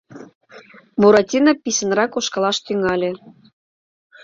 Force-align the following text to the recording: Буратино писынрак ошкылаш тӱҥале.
Буратино 1.01 1.53
писынрак 1.63 2.11
ошкылаш 2.19 2.57
тӱҥале. 2.65 3.11